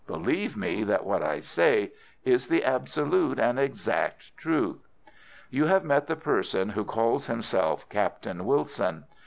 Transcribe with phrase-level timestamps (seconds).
[0.07, 1.91] Believe me that what I say
[2.25, 4.87] is the absolute and exact truth.
[5.51, 9.03] "You have met the person who calls himself Captain Wilson.